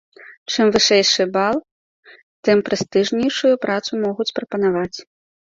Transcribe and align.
Чым 0.51 0.67
вышэйшы 0.75 1.23
бал, 1.35 1.55
тым 2.49 2.57
прэстыжнейшую 2.71 3.53
працу 3.67 3.91
могуць 4.09 4.29
прапанаваць. 4.41 4.97